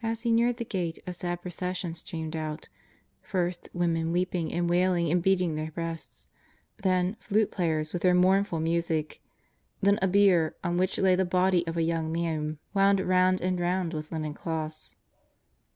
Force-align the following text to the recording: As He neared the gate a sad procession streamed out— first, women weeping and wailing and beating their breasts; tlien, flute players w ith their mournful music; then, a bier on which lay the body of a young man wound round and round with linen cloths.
As 0.00 0.20
He 0.22 0.30
neared 0.30 0.58
the 0.58 0.64
gate 0.64 1.00
a 1.08 1.12
sad 1.12 1.42
procession 1.42 1.96
streamed 1.96 2.36
out— 2.36 2.68
first, 3.20 3.68
women 3.72 4.12
weeping 4.12 4.52
and 4.52 4.70
wailing 4.70 5.10
and 5.10 5.20
beating 5.20 5.56
their 5.56 5.72
breasts; 5.72 6.28
tlien, 6.80 7.16
flute 7.18 7.50
players 7.50 7.88
w 7.88 7.96
ith 7.96 8.02
their 8.02 8.14
mournful 8.14 8.60
music; 8.60 9.20
then, 9.80 9.98
a 10.00 10.06
bier 10.06 10.54
on 10.62 10.76
which 10.76 10.98
lay 10.98 11.16
the 11.16 11.24
body 11.24 11.66
of 11.66 11.76
a 11.76 11.82
young 11.82 12.12
man 12.12 12.60
wound 12.74 13.00
round 13.00 13.40
and 13.40 13.58
round 13.58 13.92
with 13.92 14.12
linen 14.12 14.34
cloths. 14.34 14.94